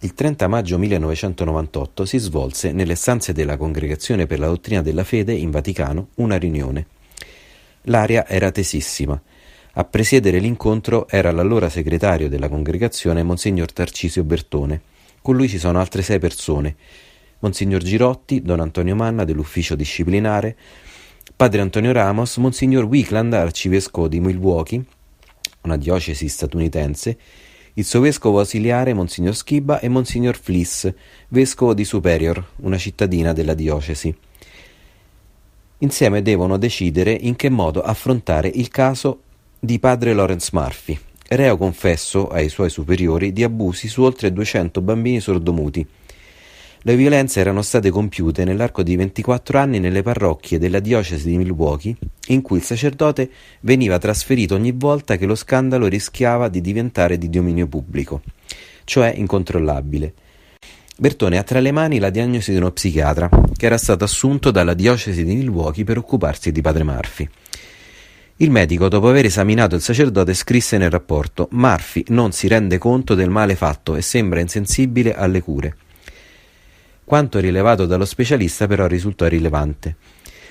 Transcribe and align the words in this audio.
Il 0.00 0.14
30 0.14 0.46
maggio 0.46 0.78
1998 0.78 2.04
si 2.04 2.18
svolse 2.18 2.70
nelle 2.70 2.94
stanze 2.94 3.32
della 3.32 3.56
Congregazione 3.56 4.26
per 4.26 4.38
la 4.38 4.46
dottrina 4.46 4.80
della 4.80 5.02
fede 5.02 5.32
in 5.32 5.50
Vaticano 5.50 6.10
una 6.16 6.36
riunione. 6.36 6.86
L'aria 7.82 8.24
era 8.28 8.52
tesissima. 8.52 9.20
A 9.72 9.84
presiedere 9.84 10.38
l'incontro 10.38 11.08
era 11.08 11.32
l'allora 11.32 11.68
segretario 11.68 12.28
della 12.28 12.48
congregazione, 12.48 13.24
Monsignor 13.24 13.72
Tarcisio 13.72 14.22
Bertone. 14.22 14.80
Con 15.20 15.34
lui 15.34 15.48
ci 15.48 15.58
sono 15.58 15.80
altre 15.80 16.02
sei 16.02 16.20
persone. 16.20 16.76
Monsignor 17.40 17.82
Girotti, 17.82 18.40
Don 18.40 18.60
Antonio 18.60 18.94
Manna 18.94 19.24
dell'ufficio 19.24 19.74
disciplinare, 19.74 20.56
Padre 21.34 21.60
Antonio 21.60 21.90
Ramos, 21.90 22.36
Monsignor 22.36 22.84
Wickland, 22.84 23.32
arcivescovo 23.32 24.06
di 24.06 24.20
Milwaukee, 24.20 24.80
una 25.62 25.76
diocesi 25.76 26.28
statunitense, 26.28 27.18
il 27.78 27.84
suo 27.84 28.00
vescovo 28.00 28.40
ausiliare 28.40 28.92
Monsignor 28.92 29.36
Schibba 29.36 29.78
e 29.78 29.88
Monsignor 29.88 30.36
Fliss, 30.36 30.92
vescovo 31.28 31.74
di 31.74 31.84
Superior, 31.84 32.44
una 32.56 32.76
cittadina 32.76 33.32
della 33.32 33.54
diocesi. 33.54 34.12
Insieme 35.78 36.22
devono 36.22 36.58
decidere 36.58 37.12
in 37.12 37.36
che 37.36 37.48
modo 37.48 37.80
affrontare 37.80 38.48
il 38.48 38.68
caso 38.68 39.20
di 39.60 39.78
padre 39.78 40.12
Lawrence 40.12 40.50
Murphy, 40.52 40.98
reo 41.28 41.56
confesso 41.56 42.26
ai 42.26 42.48
suoi 42.48 42.68
superiori 42.68 43.32
di 43.32 43.44
abusi 43.44 43.86
su 43.86 44.02
oltre 44.02 44.32
200 44.32 44.80
bambini 44.80 45.20
sordomuti. 45.20 45.86
Le 46.82 46.94
violenze 46.94 47.40
erano 47.40 47.62
state 47.62 47.90
compiute 47.90 48.44
nell'arco 48.44 48.84
di 48.84 48.94
24 48.94 49.58
anni 49.58 49.80
nelle 49.80 50.02
parrocchie 50.02 50.58
della 50.58 50.78
diocesi 50.78 51.28
di 51.28 51.36
Milwaukee, 51.36 51.96
in 52.28 52.40
cui 52.40 52.58
il 52.58 52.62
sacerdote 52.62 53.30
veniva 53.60 53.98
trasferito 53.98 54.54
ogni 54.54 54.72
volta 54.72 55.16
che 55.16 55.26
lo 55.26 55.34
scandalo 55.34 55.88
rischiava 55.88 56.48
di 56.48 56.60
diventare 56.60 57.18
di 57.18 57.28
dominio 57.28 57.66
pubblico, 57.66 58.22
cioè 58.84 59.12
incontrollabile. 59.16 60.14
Bertone 60.96 61.38
ha 61.38 61.42
tra 61.42 61.58
le 61.58 61.72
mani 61.72 61.98
la 61.98 62.10
diagnosi 62.10 62.52
di 62.52 62.58
uno 62.58 62.70
psichiatra, 62.70 63.28
che 63.56 63.66
era 63.66 63.76
stato 63.76 64.04
assunto 64.04 64.52
dalla 64.52 64.74
diocesi 64.74 65.24
di 65.24 65.34
Milwaukee 65.34 65.84
per 65.84 65.98
occuparsi 65.98 66.52
di 66.52 66.60
padre 66.60 66.84
Murphy. 66.84 67.28
Il 68.36 68.52
medico, 68.52 68.88
dopo 68.88 69.08
aver 69.08 69.24
esaminato 69.24 69.74
il 69.74 69.80
sacerdote, 69.80 70.32
scrisse 70.32 70.78
nel 70.78 70.90
rapporto 70.90 71.48
Murphy 71.50 72.04
non 72.08 72.30
si 72.30 72.46
rende 72.46 72.78
conto 72.78 73.16
del 73.16 73.30
male 73.30 73.56
fatto 73.56 73.96
e 73.96 74.02
sembra 74.02 74.38
insensibile 74.38 75.14
alle 75.14 75.42
cure. 75.42 75.76
Quanto 77.08 77.38
rilevato 77.38 77.86
dallo 77.86 78.04
specialista 78.04 78.66
però 78.66 78.86
risultò 78.86 79.24
irrilevante. 79.24 79.96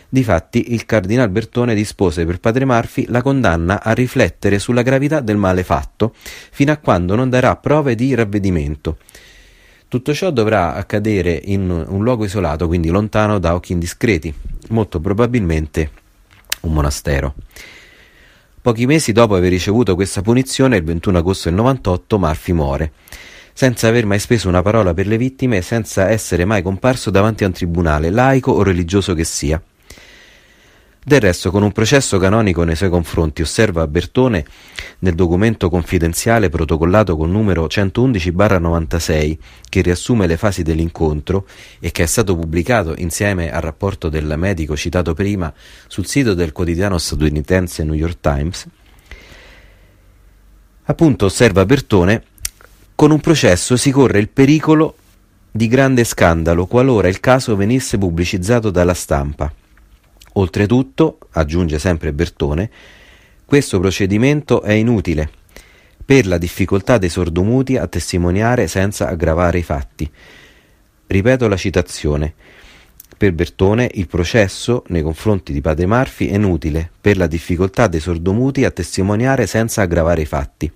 Difatti, 0.09 0.73
il 0.73 0.87
cardinal 0.87 1.29
Bertone 1.29 1.75
dispose 1.75 2.25
per 2.25 2.39
padre 2.39 2.65
Murphy 2.65 3.05
la 3.09 3.21
condanna 3.21 3.83
a 3.83 3.91
riflettere 3.91 4.57
sulla 4.57 4.81
gravità 4.81 5.19
del 5.19 5.37
male 5.37 5.63
fatto 5.63 6.15
fino 6.15 6.71
a 6.71 6.77
quando 6.77 7.13
non 7.13 7.29
darà 7.29 7.55
prove 7.57 7.93
di 7.93 8.15
ravvedimento. 8.15 8.97
Tutto 9.87 10.15
ciò 10.15 10.31
dovrà 10.31 10.73
accadere 10.73 11.39
in 11.45 11.69
un 11.69 12.01
luogo 12.01 12.25
isolato, 12.25 12.65
quindi 12.65 12.89
lontano 12.89 13.37
da 13.37 13.53
occhi 13.53 13.73
indiscreti, 13.73 14.33
molto 14.69 14.99
probabilmente 14.99 15.91
un 16.61 16.73
monastero. 16.73 17.35
Pochi 18.59 18.87
mesi 18.87 19.11
dopo 19.11 19.35
aver 19.35 19.51
ricevuto 19.51 19.93
questa 19.93 20.23
punizione, 20.23 20.77
il 20.77 20.83
21 20.83 21.19
agosto 21.19 21.49
del 21.49 21.57
98, 21.59 22.17
Murphy 22.17 22.53
muore 22.53 22.91
senza 23.57 23.87
aver 23.87 24.05
mai 24.05 24.19
speso 24.19 24.47
una 24.47 24.61
parola 24.61 24.93
per 24.93 25.07
le 25.07 25.17
vittime 25.17 25.57
e 25.57 25.61
senza 25.63 26.11
essere 26.11 26.45
mai 26.45 26.61
comparso 26.61 27.09
davanti 27.09 27.43
a 27.43 27.47
un 27.47 27.53
tribunale, 27.53 28.11
laico 28.11 28.51
o 28.51 28.61
religioso 28.61 29.15
che 29.15 29.23
sia. 29.23 29.59
Del 31.03 31.19
resto, 31.19 31.49
con 31.49 31.63
un 31.63 31.71
processo 31.71 32.19
canonico 32.19 32.63
nei 32.63 32.75
suoi 32.75 32.91
confronti, 32.91 33.41
osserva 33.41 33.87
Bertone 33.87 34.45
nel 34.99 35.15
documento 35.15 35.71
confidenziale 35.71 36.49
protocollato 36.49 37.17
col 37.17 37.31
numero 37.31 37.65
111-96, 37.65 39.37
che 39.67 39.81
riassume 39.81 40.27
le 40.27 40.37
fasi 40.37 40.61
dell'incontro 40.61 41.47
e 41.79 41.89
che 41.89 42.03
è 42.03 42.05
stato 42.05 42.35
pubblicato 42.37 42.93
insieme 42.97 43.51
al 43.51 43.61
rapporto 43.61 44.07
del 44.07 44.35
medico 44.37 44.77
citato 44.77 45.15
prima 45.15 45.51
sul 45.87 46.05
sito 46.05 46.35
del 46.35 46.51
quotidiano 46.51 46.99
statunitense 46.99 47.83
New 47.83 47.95
York 47.95 48.19
Times, 48.21 48.67
appunto 50.83 51.25
osserva 51.25 51.65
Bertone 51.65 52.26
con 52.97 53.11
un 53.11 53.19
processo 53.19 53.77
si 53.77 53.91
corre 53.91 54.17
il 54.17 54.27
pericolo 54.27 54.95
di 55.51 55.67
grande 55.67 56.03
scandalo 56.03 56.65
qualora 56.65 57.07
il 57.07 57.19
caso 57.19 57.55
venisse 57.55 57.99
pubblicizzato 57.99 58.71
dalla 58.71 58.95
stampa. 58.95 59.53
Oltretutto, 60.33 61.19
aggiunge 61.33 61.77
sempre 61.77 62.11
Bertone, 62.11 62.71
questo 63.45 63.79
procedimento 63.79 64.63
è 64.63 64.71
inutile 64.73 65.29
per 66.03 66.25
la 66.25 66.39
difficoltà 66.39 66.97
dei 66.97 67.09
sordomuti 67.09 67.77
a 67.77 67.85
testimoniare 67.85 68.65
senza 68.65 69.07
aggravare 69.07 69.59
i 69.59 69.63
fatti. 69.63 70.09
Ripeto 71.05 71.47
la 71.47 71.55
citazione. 71.55 72.33
Per 73.15 73.31
Bertone 73.31 73.91
il 73.93 74.07
processo 74.07 74.83
nei 74.87 75.03
confronti 75.03 75.53
di 75.53 75.61
padre 75.61 75.85
Marfi 75.85 76.29
è 76.29 76.33
inutile 76.33 76.89
per 76.99 77.17
la 77.17 77.27
difficoltà 77.27 77.85
dei 77.85 77.99
sordomuti 77.99 78.65
a 78.65 78.71
testimoniare 78.71 79.45
senza 79.45 79.83
aggravare 79.83 80.21
i 80.21 80.25
fatti. 80.25 80.71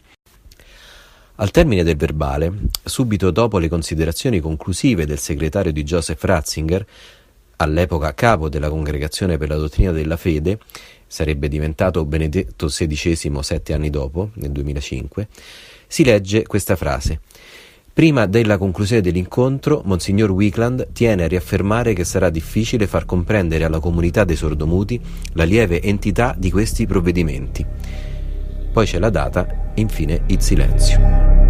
Al 1.42 1.50
termine 1.50 1.82
del 1.82 1.96
verbale, 1.96 2.54
subito 2.84 3.32
dopo 3.32 3.58
le 3.58 3.68
considerazioni 3.68 4.40
conclusive 4.40 5.08
del 5.08 5.18
segretario 5.18 5.72
di 5.72 5.82
Joseph 5.82 6.24
Ratzinger, 6.24 6.86
all'epoca 7.56 8.14
capo 8.14 8.48
della 8.48 8.70
Congregazione 8.70 9.40
per 9.40 9.50
la 9.50 9.56
Dottrina 9.56 9.92
della 9.92 10.18
Fede, 10.18 10.60
sarebbe 11.08 11.48
diventato 11.48 12.06
Benedetto 12.06 12.68
XVI 12.68 13.40
sette 13.42 13.74
anni 13.74 13.90
dopo, 13.90 14.30
nel 14.36 14.52
2005, 14.52 15.28
si 15.88 16.04
legge 16.04 16.44
questa 16.44 16.76
frase. 16.76 17.22
Prima 17.92 18.28
della 18.28 18.60
conclusione 18.60 19.02
dell'incontro, 19.02 19.82
Monsignor 19.84 20.30
Wickland 20.30 20.92
tiene 20.92 21.24
a 21.24 21.28
riaffermare 21.28 21.94
che 21.94 22.04
sarà 22.04 22.30
difficile 22.30 22.86
far 22.86 23.06
comprendere 23.06 23.64
alla 23.64 23.80
comunità 23.80 24.26
dei 24.26 24.36
sordomuti 24.36 25.02
la 25.34 25.44
lieve 25.44 25.82
entità 25.82 26.36
di 26.38 26.52
questi 26.52 26.86
provvedimenti. 26.86 27.66
Poi 28.72 28.86
c'è 28.86 29.00
la 29.00 29.10
data 29.10 29.61
infine 29.76 30.22
il 30.28 30.42
silenzio. 30.42 31.41